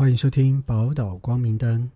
[0.00, 1.90] 欢迎收听宝岛光明灯。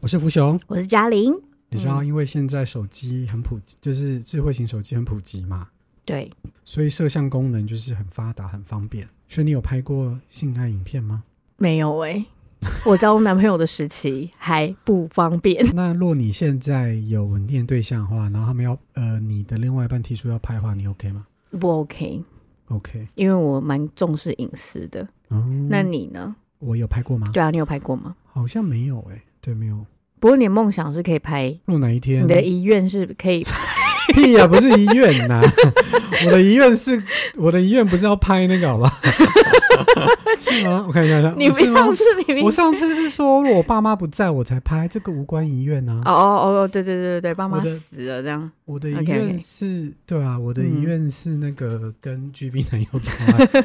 [0.00, 0.60] 我是福雄。
[0.66, 1.34] 我是嘉玲。
[1.70, 5.68] 你知道，因为现在手机很普及，就是智慧型手机很普及嘛，
[6.04, 6.30] 对，
[6.62, 9.08] 所以摄像功能就是很发达、很方便。
[9.28, 11.24] 所以你有拍过性爱影片吗？
[11.56, 12.22] 没有哎、
[12.86, 15.64] 我交男朋友的时期还不方便。
[15.74, 21.26] 那若你现在有稳定的对象的话，然后他们要呃你的另外一半提出要拍的话，你 OK 吗
[21.58, 23.08] 不 OK，？OK。
[23.14, 25.06] 因为我蛮重视隐私的。
[25.28, 26.34] 哦，那你呢？
[26.58, 27.30] 我有拍过吗？
[27.32, 28.14] 对啊，你有拍过吗？
[28.32, 29.84] 好像没有哎、对，没有。
[30.20, 33.79] 不过你的梦想是可以拍，若哪一天你的遗愿是可以拍。
[34.14, 35.40] 屁呀、不是遗愿呐、
[36.26, 37.02] 我的遗愿是
[37.36, 38.90] 我的遗愿不是要拍那个好吧？
[40.38, 40.84] 是吗？
[40.86, 46.00] 我看一下，你不是吗要是明明我上次是说我爸妈不在我才拍，这个无关遗愿啊。
[46.04, 48.50] 哦哦哦，对对对对对，爸妈死了这样。
[48.64, 53.12] 我的遗 OK，OK 愿是对啊，我的遗嗯愿是那个跟 GB 男友做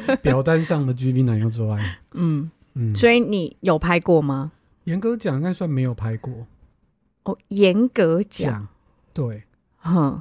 [0.06, 1.98] 爱，表单上的 GB 男友做爱。
[2.14, 4.52] 嗯，嗯，所以你有拍过吗？
[4.84, 6.32] 严格讲应该算没有拍过。
[7.24, 8.68] 哦，严格讲，讲
[9.14, 9.42] 对，
[9.78, 10.20] 哼，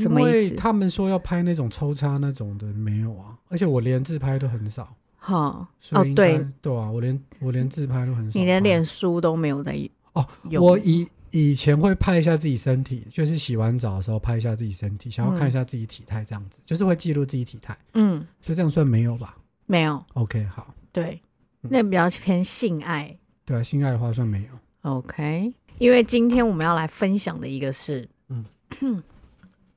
[0.00, 0.36] 什么因意思？
[0.38, 4.94] 为他们说要拍那种抽插那种的没有啊，而且我连自拍都很少。
[5.18, 8.38] 哈，哦对对啊，我连我连自拍都很少。
[8.38, 9.76] 你连脸书都没有在
[10.14, 10.64] 哦用。
[10.64, 21.20] 我以以前会拍一下自己身体，就是洗完澡的时候拍一下自己身体，想要看一下自己体态，这样子、就是会记录自己体态，嗯，所以这样算没有吧没有，？OK，好，对，
[21.62, 23.14] 嗯那比较偏性爱。
[23.44, 24.90] 对啊，性爱的话算没有。
[24.90, 28.44] OK，因为今天我们要来分享的一个是，嗯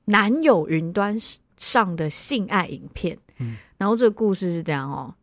[0.06, 1.18] 男友云端
[1.58, 3.18] 上的性爱影片。
[3.38, 3.58] 嗯。
[3.78, 5.14] 然后这个故事是这样哦，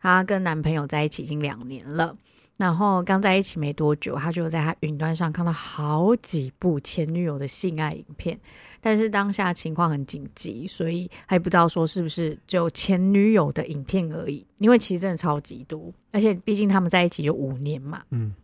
[0.00, 2.16] 她跟男朋友在一起已经两年了，
[2.56, 8.36] 然后刚在一起没多久，她就在她云端上看到好几部前女友的性爱影片，
[8.80, 18.34] 但是当下情况很紧急，所以还不知道说是不是只有前女友的影片而已，因为其实真的超级多，而且毕竟他们在一起有五年嘛，嗯。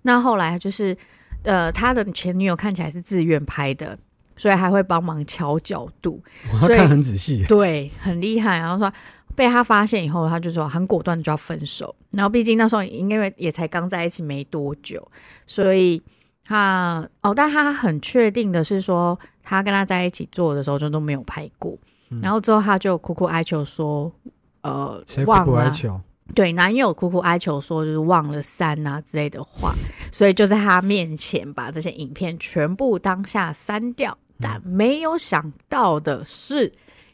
[0.00, 0.96] 那后来就是，
[1.42, 3.98] 呃，他的前女友看起来是自愿拍的，
[4.38, 6.22] 所以还会帮忙调角度，
[6.60, 7.44] 所以看很仔细。
[7.46, 8.58] 对，很厉害。
[8.58, 8.90] 然后说
[9.34, 11.94] 被他发现以后，他就说很果断的就要分手。
[12.12, 15.06] 然后毕竟那时候应该也才刚在一起没多久，
[15.46, 16.02] 所以
[16.44, 21.76] 他哦，但他很确定的是说，他跟他在一起做的时候就都没有拍过。
[22.10, 24.10] 嗯然后之后他就苦苦哀求说，
[24.62, 26.00] 呃，谁苦苦哀求？
[26.34, 29.74] 对，男友苦苦哀求说就是忘了删啊之类的话，
[30.10, 34.16] 所以就在他面前把这些影片全部当下删掉。
[34.40, 36.72] 但没有想到的是，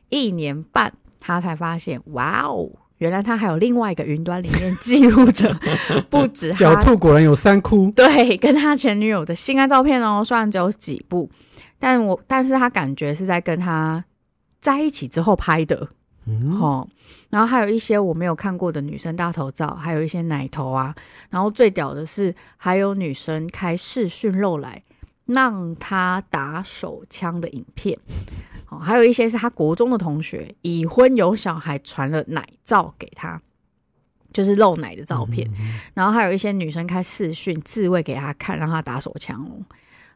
[0.08, 5.54] 一年半他才发现，哇哦，原来他还有另外一个云端里面记录着
[6.10, 7.90] 不止狡兔果然有三窟。
[7.96, 11.30] 对跟他前女友的性爱照片哦，虽然只有几部，
[11.78, 14.04] 但我但是他感觉是在跟他
[14.60, 15.88] 在一起之后拍的。
[16.26, 16.88] 嗯，哦，
[17.28, 20.94] 然后还有一些我没有看过的女生大头照，还有一些奶头啊，
[21.28, 24.82] 然后最屌的是还有女生开视讯露来
[25.26, 27.98] 让他打手枪的影片，
[28.70, 33.40] 哦，还有一些是他国中的同学已婚有小孩传了奶照给他，
[34.32, 39.64] 就是露奶的照片，嗯然后还有一些女生开视讯自慰给他看，让他打手枪哦。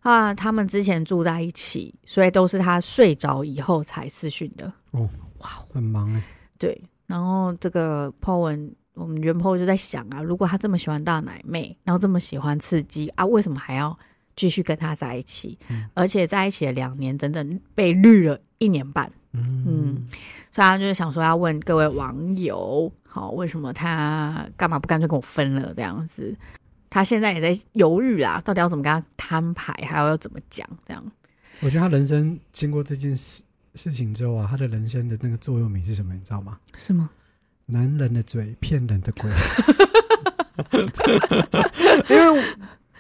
[0.01, 4.73] 啊，他们之前住在一起，所以都是他睡着以后才视讯的。
[4.93, 5.09] 哦，
[5.39, 6.23] 哇很忙哎。
[6.57, 13.97] 对，然后这个 po 文，我们原 po 就在想啊，如果他这么喜欢大奶妹，然后这么喜欢刺激啊，为什么还要
[14.39, 15.59] 继续跟他在一起？
[15.95, 19.11] 而且在一起了两年，整整被绿了一年半。
[19.33, 20.07] 嗯嗯，
[20.53, 26.33] 所以他就是想说要问各位网友，好，为什么他干嘛不干脆跟我分了这样子？
[26.89, 31.05] 他现在也在犹豫啦，到底要怎么跟他摊牌，还有要怎么讲这样。
[31.61, 33.43] 我觉得他人生经过这件事
[33.75, 36.15] 事情之后啊，他的人生的那个座右铭是什么？
[36.15, 36.59] 你知道吗？
[36.77, 37.11] 是吗？
[37.67, 39.31] 男人的嘴骗人的鬼。
[42.09, 42.45] 因为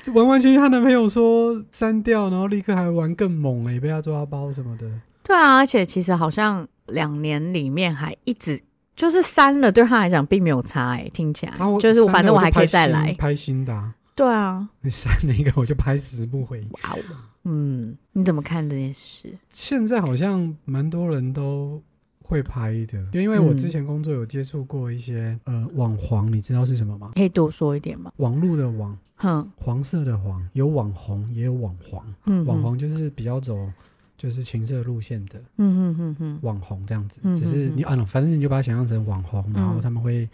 [0.08, 4.90] 完完全全她男朋友说删掉，然后立刻还玩更猛哎、被他抓包什么的。
[5.22, 8.60] 对啊，而且其实好像两年里面还一直
[8.96, 13.12] 就是删了，对他来讲并没有差哎、听起来就是反正我还可以再来。
[13.18, 13.94] 拍新的、啊。
[14.14, 16.60] 对啊，你删了一个，我就拍十部回。
[16.70, 16.98] 哇哦，
[17.44, 19.32] 嗯，你怎么看这件事？
[19.48, 21.80] 现在好像蛮多人都
[22.28, 27.12] 会拍的，就因为我嗯之前工作有接触过一些、呃网黄，你知道是什么吗？
[27.14, 28.12] 可以多说一点吗？
[28.18, 32.04] 网络的网，哼，黄色的黄，有网红也有网黄。
[32.26, 33.56] 嗯，网黄就是比较走
[34.18, 40.28] 就是情色路线的嗯，嗯嗯嗯网红这样子，嗯只是嗯你啊，反正你就把它想象成网红，嗯然后他们会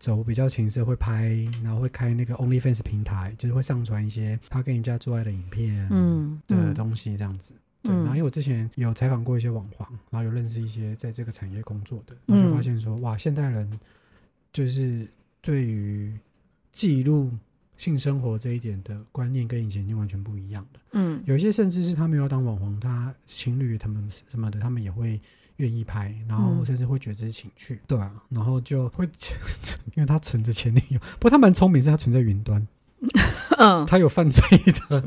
[0.00, 1.28] 走比较情色，会拍，
[1.62, 7.54] 然后会开那个 OnlyFans 平台，就是会上传一些他跟人家做爱的影片嗯的嗯东西这样子。
[7.86, 13.70] 对，嗯然后因为我之前有采访过一些网黄，然后有认识一些在这个产业工作的，然后就发现说，哇，现代人
[14.52, 15.06] 就是
[15.40, 16.18] 对于
[16.72, 17.30] 记录
[17.76, 20.80] 性生活这一点的观念跟以前已经完全不一样了。
[20.92, 21.22] 嗯。
[21.24, 25.20] 有一些甚至是他们要当网红，他情侣他们什么的，他们也会
[25.56, 26.66] 愿意拍，然后嗯。
[26.66, 29.08] 甚至会觉得这是情趣，对啊，然后就会
[29.94, 32.66] 因为他存着前女友，不过他蛮聪明，是他存在云端，
[33.56, 33.84] 嗯。
[33.86, 34.42] 他有犯罪
[34.88, 35.04] 的，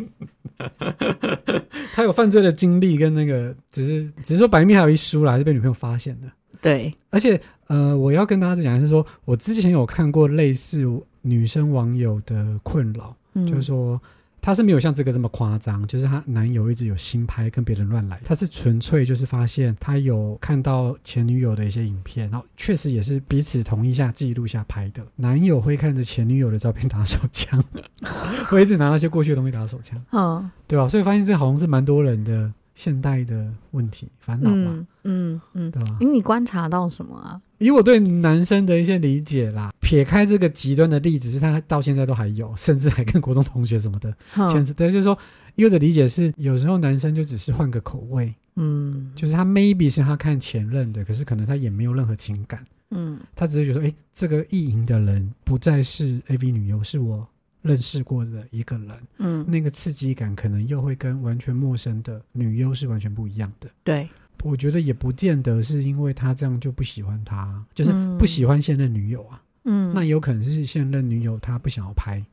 [1.93, 6.27] 他有犯罪的经历跟那个，只是只是说白面还有一书啦，还是被女朋友发现的。
[6.61, 10.85] 对，而且呃，我要跟大家讲的是说，我之前有看过类似
[11.21, 13.47] 女生网友的困扰，嗯。
[13.47, 14.01] 就是说
[14.41, 27.61] 她是没有像这个这么夸张，就是她男友一直有新拍跟别人乱来，她是纯粹就是发现她有看到前女友的一些影片，然后确实也是彼此同意下记录下拍的，男友会看着前女友的照片打手枪，
[28.49, 37.41] 会一直拿那些过去的东西打手枪，嗯对吧、所以发现这好像是蛮多人的现代的问题烦恼嘛，嗯嗯嗯，对吧、诶你观察到什么啊？
[37.59, 44.11] 以我对男生的一些理解啦，撇开这个极端的例子，是他到现在都还有，甚至还跟国中同学什么的
[44.47, 44.73] 牵嗯扯。
[44.73, 45.17] 对，就是说，
[45.55, 57.27] 以我的理解是，有时候男生就只是换个口味，嗯就是他 maybe 是他看前任的，可是可能他也没有任何情感，嗯他只是觉得说，哎，这个意淫的人不再是 AV 女优，是我
[57.61, 63.69] 认识过的一个人，嗯，那个刺激感可能又会跟完全陌生的女优是完全不一样的。
[63.83, 64.07] 对，
[64.43, 69.41] 我觉得也不见得是因为他这样就不喜欢他，就是嗯不喜欢现任女友啊。
[69.65, 72.23] 嗯那有可能是现任女友她不想要拍，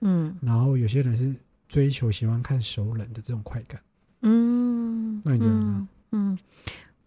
[0.00, 1.34] 嗯然后有些人是
[1.68, 3.80] 追求喜欢看熟人的这种快感。
[4.22, 6.32] 嗯，那你觉得呢嗯？
[6.32, 6.38] 嗯，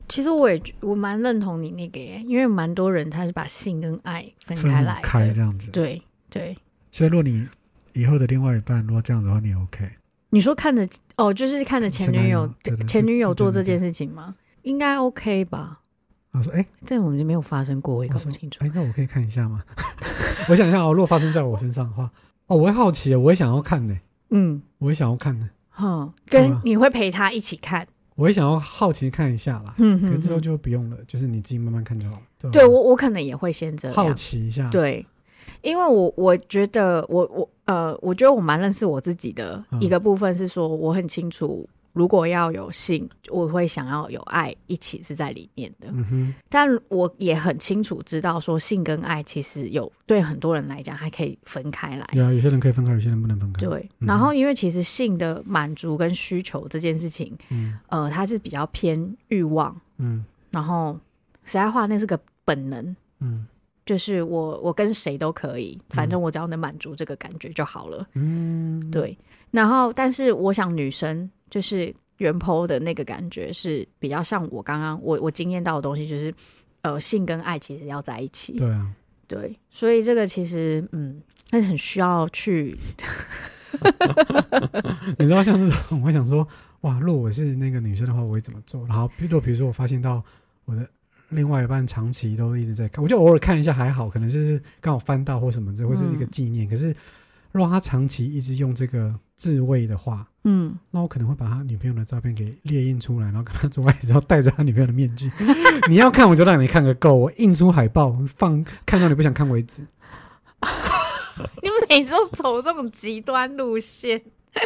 [0.07, 6.55] 其实我也我蛮认同你那个耶，因为蛮多人他是把性跟爱分分开来的，开这样子。，对对。
[6.91, 7.47] 所以如果你
[7.93, 9.89] 以后的另外一半如果这样子的话，你 OK？
[10.31, 12.53] 你说看着哦，就是看着前女友
[12.85, 14.35] 前女友做这件事情吗？
[14.63, 15.79] 应该 OK 吧？
[16.31, 18.63] 我说，哎、这我们就没有发生过，我也搞不清楚。
[18.63, 19.63] 哎、那我可以看一下吗？
[20.47, 22.09] 我想一下哦，如果发生在我身上的话，
[22.47, 23.97] 哦，我会好奇，我会想要看呢，
[24.29, 29.73] 嗯，我会想要看呢，哼，干嘛跟你会陪他一起看，我也想要好奇看一下啦。
[29.77, 32.51] 嗯哼可是之后就不用了，就是你自己慢慢看就好了。
[32.51, 35.05] 对我我可能也会先这样好，奇一下，，对，
[35.61, 45.93] 因为我我觉得我我呃，我觉得我蛮认识我自己的嗯一个部分是说，我很清楚，如果要有性，我会想要有爱一起是在里面的。
[46.47, 52.07] 但我也很清楚知道，说性跟爱其实有对很多人来讲还可以分开来。
[52.13, 57.77] 有啊，有些人可以分开，有些人不能分开。，对，嗯然后因为其实性的满足跟需求这件事情，嗯。
[57.87, 60.23] 呃，它是比较偏欲望，嗯。
[60.51, 60.93] 然后
[61.43, 63.47] 实在话，那是个本能，嗯。
[63.85, 68.07] 就是我我跟谁都可以，反正我只要能满足这个感觉就好了。
[68.13, 69.17] 嗯，对，
[69.49, 76.33] 然后但是我想女生就是原 po 的那个感觉是比较像我刚刚我我经验到的东西，就是
[76.81, 78.53] 呃性跟爱其实要在一起。
[78.53, 78.89] 对啊，
[79.27, 82.77] 对，所以这个其实嗯，但是很需要去
[85.17, 86.47] 你知道像这种，我会想说，
[86.81, 88.85] 哇，如果我是那个女生的话，我会怎么做？
[88.87, 90.23] 然后，如果比如说我发现到
[90.65, 90.87] 我的
[91.29, 96.67] 另外一半长期都一直在看，我就偶尔看一下还好，可能就是刚好翻到或什么这，或是一个嗯纪念。
[96.67, 96.95] 可是，
[97.51, 105.31] 如果他长期一直用这个自慰的话，嗯那我可能会把他女朋友的照片给列印出来，然后跟他做爱之后戴着他女朋友的面具。
[105.89, 109.85] 你要看我就让你看个够，我印出海报放，看到你不想看为止。
[111.61, 114.21] 你每次都走这种极端路线。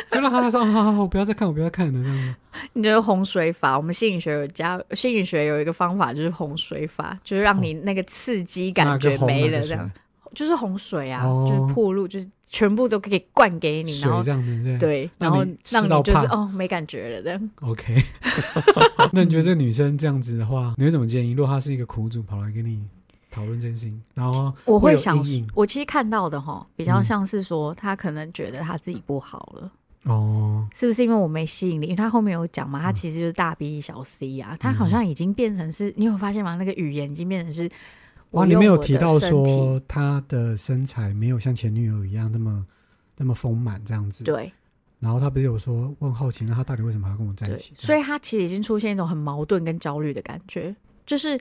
[0.10, 2.36] 就让他说：“好好好，我不要再看，我不要再看了。”这样子。
[2.72, 3.78] 你觉得洪水法？
[3.78, 10.02] 我们心理学有加心理学有一个方法，就是洪水法，就是让你那个刺激感哪觉没了，这样水
[10.34, 17.50] 就是洪水啊，哦就是破路，就是全部都可以灌给你，水然后这样子，对对，然后让你就是哦没感觉了这样。
[17.62, 17.96] OK，
[19.12, 21.32] 那你觉得这个女生这样子的话，你会怎么建议？
[21.32, 22.80] 如果她是一个苦主跑来跟你
[23.32, 25.18] 讨论真心，然后会我会想，
[25.56, 29.72] 我其实看到的哈，比较嗯像是说她可能觉得她自己不好了。
[30.04, 31.86] 哦，是不是因为我没吸引力？
[31.86, 36.58] 因为他后面有讲嘛，他嗯其实就是大 B 小 C 啊，他好像已经变成是，你有发现吗？
[36.58, 37.70] 那个语言已经变成是我
[38.34, 38.46] 哇。
[38.46, 42.64] 你没有提到说他的身材没有像前女友一样那么
[43.18, 44.24] 那么丰满这样子，。
[44.24, 44.52] 对
[45.00, 50.74] 然后他不是有说问好奇，那他到底为什么要跟我在一起？，所以他其实已经出现一种很矛盾跟焦虑的感觉，
[51.06, 51.38] 就是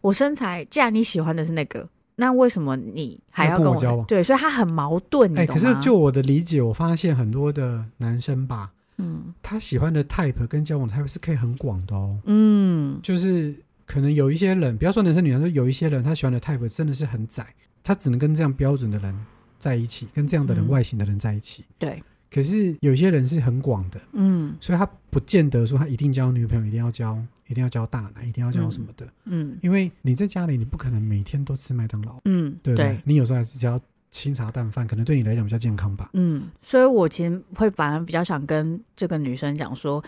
[0.00, 1.86] 我身材，既然你喜欢的是那个，
[2.16, 5.62] 那为什么你还要跟我交往对，所以他很矛盾，你哎、懂吗？
[5.62, 12.18] 可是就我的理解，我发现很多的男生吧，嗯他喜欢的 type 跟交往 type 是可以很广的哦。
[12.24, 13.54] 嗯就是
[13.86, 17.46] 可能有一些人，不要说男生女生，说有一些人他喜欢的 type 真的是很窄，
[17.82, 19.14] 他只能跟这样标准的人
[19.58, 21.64] 在一起，跟这样的人嗯外形的人在一起。
[21.78, 29.06] 对，可是有些人是很广的，嗯所以他不见得说他一定交女朋友，一定要交，一定要交大奶，一定要交什么的。
[29.24, 32.88] 嗯因为你在家里，你不可能每天都吃麦当劳，嗯，对不对？
[32.88, 33.00] 对。
[33.04, 33.78] 你有时候还是只要
[34.10, 36.10] 清茶淡饭，可能对你来讲比较健康吧。
[36.14, 40.02] 嗯，所以我其实会反而比较想跟这个女生讲说，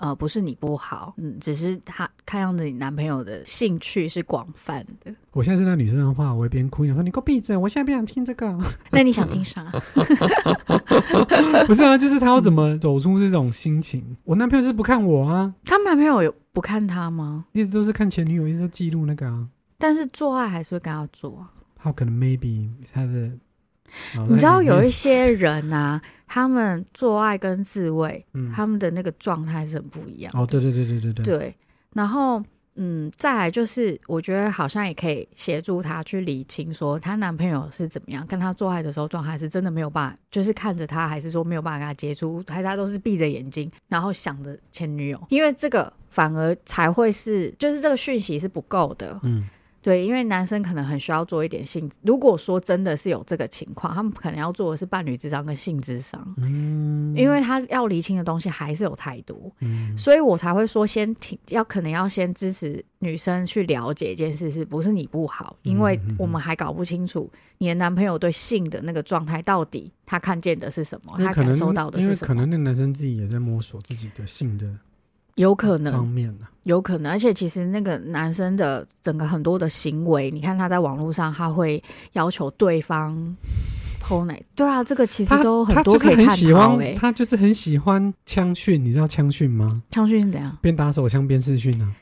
[0.00, 5.14] 呃，不是你不好，嗯，只是他看样子你男朋友的兴趣是广泛的。
[5.32, 7.54] 我现在是那女生的话，我会边哭边说：“你给我闭嘴！
[7.54, 8.58] 我现在不想听这个。
[8.90, 9.62] 那你想听啥？”
[11.68, 14.16] 不是啊，就是他要怎么走出这种心情？
[14.24, 17.44] 我男朋友是不看我啊，他们男朋友有不看他吗？
[17.52, 19.46] 一直都是看前女友，一直都记录那个啊。
[19.76, 21.52] 但是做爱还是会跟他做啊。
[21.76, 23.30] 他可能 maybe 他的，哦
[24.28, 30.32] 你知道有一些 些人啊，他们做爱跟自慰，嗯他们的那个状态是很不一样。
[30.36, 31.56] 哦，对对对对对对，对，
[31.94, 32.42] 然后
[32.76, 49.18] 嗯，再来就是，我觉得好像也可以协助她去理清，说她男朋友是怎么样，跟她做爱的时候状态是真的没有办法，就是看着他，还是说没有办法跟他接触，还是他都是闭着眼睛，然后想着前女友，因为这个反而才会是，就是这个讯息是不够的。
[49.24, 49.46] 嗯，
[49.82, 59.50] 对，因为男生可能很需要做一点性，如果说真的是有这个情况，他们可能要做的是伴侣智商跟性智商，嗯，因为他要厘清的东西还是有太多。
[59.60, 65.56] 嗯所以我才会说，先挺要可能要先支持女生去了解一件事，是不是你不好？
[65.62, 72.14] 因为我们还搞不清楚你的男朋友对性的那个状态到底他看见的是什么，他感受到的是什么？
[72.14, 74.66] 因为可能那男生自己也在摸索自己的性的
[75.40, 81.82] 有可方能，面呢、有可能，而且其实那个男生的整个很多的行为，你看他在网络上，他会
[82.12, 83.16] 要求对方
[84.00, 89.82] 偷奶，对啊，这个其实都很多可以探很喜欢，他就是很喜欢枪训，你知道枪训吗？
[89.90, 90.56] 枪训是怎样？
[90.60, 91.94] 边打手枪边试训啊，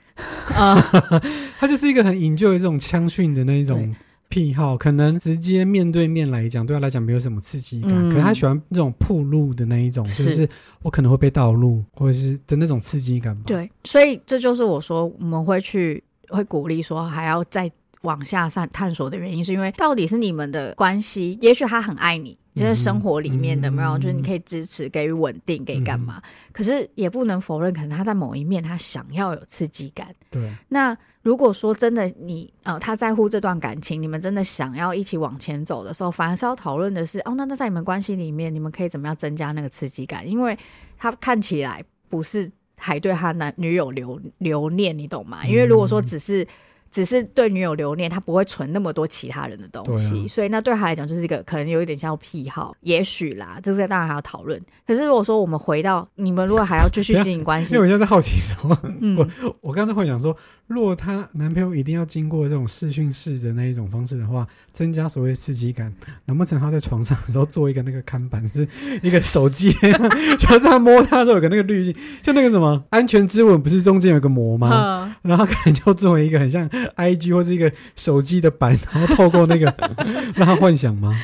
[0.59, 0.90] 啊、
[1.61, 3.95] 他就是一个很引咎这种枪训的那一种对
[4.28, 10.49] 癖好，可能直接面对面来讲，对他来讲没有什么刺激感，嗯可是他喜欢那种铺路的那一种，就是是
[10.82, 17.70] 我可能会被盗路，或者是的那种刺激感吧。，对，所以这就是我说我们会去会鼓励说还要再
[18.02, 22.37] 往下探探索的原因，是因为到底是你们的关系，也许他很爱你。
[22.59, 26.21] 就是生活里面的嗯没有，就是你可以支持、给予稳定、给干嘛？
[26.53, 30.09] 可是也不能否认，可能他在某一面他想要有刺激感。
[30.31, 40.29] 对，那如果说真的你呃他在乎这段感情，你们真的想要一起往前走的时候，反而是要讨论的是哦，那那在你们关系里面，你们可以怎么样增加那个刺激感？
[40.29, 40.59] 因为
[40.97, 45.47] 他看起来不是还对他男女友留留念，你懂吗？
[45.47, 46.47] 因为如果说只是。
[46.90, 54.61] 只是对女友留念，他不会存那么多其他人的东西，啊所以那对他来讲就是一个可能有一点像癖好，也许啦，这个当然还要讨论。
[54.87, 60.35] 可是如果说我们回到你们如果还要继续经营关系 因为，我现在在好奇说， 嗯，我我刚才会想说，
[60.66, 65.92] 如果她男朋友一定要经过这种试训式的那一种方式的话，增加所谓刺激感，
[66.25, 68.66] 难不成他在床上的时候做一个那个看板是
[69.02, 69.71] 一个手机，
[70.38, 75.04] 就是他摸他的时候有个那个滤镜，就那个什么安全之吻，不是中间有个膜吗？
[75.04, 79.75] 嗯然后可能就作为一个很像 I G 或是一个手机的版，然后透过那个
[80.35, 81.14] 让他幻想吗？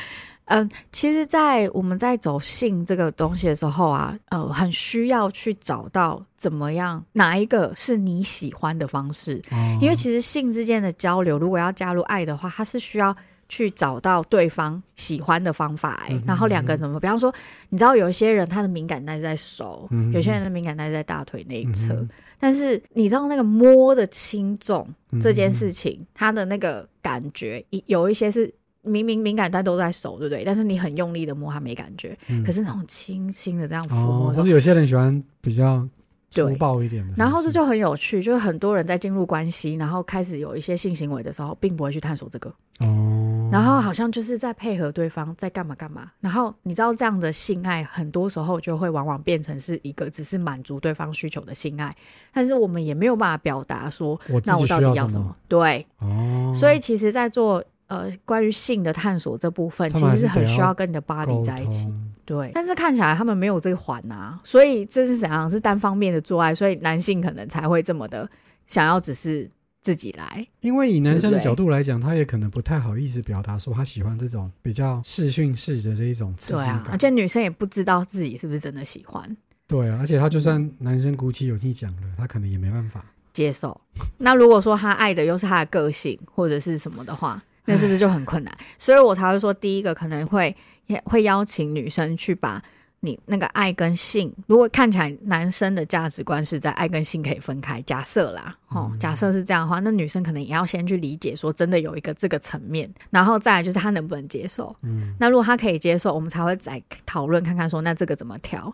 [0.47, 13.15] 嗯，其实，在我们在走性这个东西的时候啊，呃，很需要去找到怎么样哪一个是你喜欢的方式，哦因为其实性之间的交流，如果要加入爱的话，它是需要
[13.47, 17.33] 去找到对方喜欢的方法、欸，嗯然后两个人怎么，比方说，
[17.69, 22.09] 你知道有一些人他的敏感带在手，嗯有些人的敏感带在大腿那一侧，嗯
[22.39, 30.43] 但是你知道那个摸的轻重哼这件事情，他的那个感觉，有一些是明明敏感带都在手，对不对？
[30.43, 32.15] 但是你很用力的摸，他没感觉。
[32.27, 35.87] 嗯可是那种轻轻的这样抚哦摸，的时候，或是有些人喜欢比较
[36.29, 46.11] 粗暴一点的，然后这就很有趣，就是很多人在进入关系，然后开始有一些性行为的时候，并不会去探索这个，哦，然后好像就是在配合对方在干嘛干嘛。
[46.19, 51.95] 然后你知道这样的性爱，很多时候就会往往变成是一个只是满足对方需求的性爱，
[52.33, 55.35] 但是我们也没有办法表达说，我那我到底要什么？？
[55.47, 61.87] 对，哦，所以其实，在做呃关于性的探索这部分，其实是很需要跟你的 body 在一起。
[62.25, 65.49] 通对，但是看起来他们没有这个环啊，所以这是怎样？
[65.49, 68.29] 是单方面的做爱，所以男性可能才会这么的
[68.67, 69.49] 想要只是
[69.81, 70.47] 自己来。
[70.61, 76.79] 因为以男生的角度来讲，他也可能不太好意思表达说他喜欢这种比较视讯式的这一种刺激感。
[76.79, 83.03] 对啊，而且女生也不知道自己是不是真的喜欢对啊，而且他就算男生鼓起勇气讲了，他可能也没办法。
[83.33, 83.79] 接受。
[84.17, 88.57] 那如果说他爱的又是他的个性或者是什么的话，那是不是就很困难？
[88.77, 90.55] 所以我才会说，第一个可能会
[90.87, 92.61] 也会邀请女生去把
[92.99, 104.75] 你那个爱跟性，如果看起来男生的价值观是在爱跟性可以分开，假设啦，哦，嗯假设是这样的话，那女生可能也要先去理解说，真的有一个这个层面，然后再来就是她能不能接受。
[104.81, 108.73] 嗯，那如果她可以接受，我们才会再讨论看看说，那这个怎么调。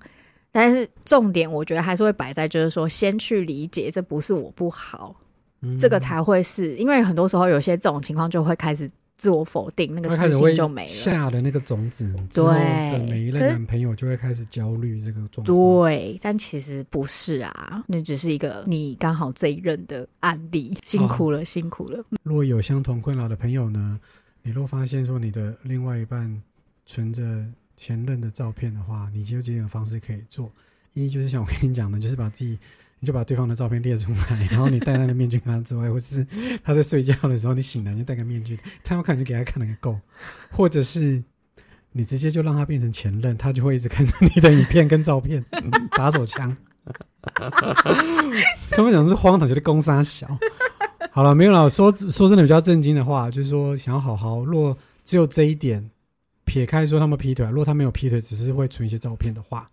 [0.53, 5.15] 但是重点，我觉得还是会摆在，就是说，先去理解，这不是我不好，
[5.61, 8.89] 嗯这个才会是因为很多时候有些这种情况就会开始
[9.21, 10.87] 自我否定，那个自信就没了。
[10.87, 15.45] 下的那个种子，对每一可是任男朋友就会开始焦虑这个状况。
[15.45, 22.03] 对，但其实不是啊，那只是一个你刚好这一任的案例，辛苦了，辛苦了。
[22.23, 23.99] 如果有相同困扰的朋友呢，
[24.41, 26.41] 你若发现说你的另外一半
[26.87, 27.45] 存着
[27.77, 30.51] 前任的照片的话，你就有几种方式可以做。
[30.93, 32.57] 一就是像我跟你讲的，就是把自己，
[33.01, 36.25] 你就把对方的照片列出来，然后你戴那个面具跟他之外，或是
[36.63, 39.99] 他在睡觉的时候，你醒来就戴个面具，他要看就给他看那个够，
[40.51, 41.21] 或者是
[41.91, 45.43] 你直接就让他变成前任，他就会一直看着你的影片跟照片，
[45.97, 46.55] 打手枪。
[48.69, 50.27] 他们讲是荒唐，觉得攻杀小。
[51.11, 51.67] 好了，没有了。
[51.69, 55.89] 说说真的，比较震惊的话，就是说想要好好，若只有这一点，
[56.45, 59.67] 撇开说他们劈腿，如果他没有劈腿，只是会存一些照片的话，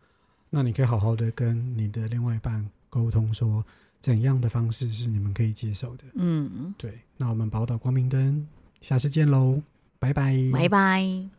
[0.49, 3.64] 那你可以好好的跟你的另外一半沟通，说
[4.00, 6.04] 怎样的方式是你们可以接受的。
[6.14, 8.47] 嗯，对，那我们宝岛光明灯，
[8.80, 9.62] 下次见喽，
[9.99, 11.38] 拜拜，拜拜。